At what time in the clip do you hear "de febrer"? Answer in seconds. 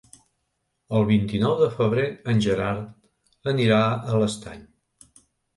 1.59-2.05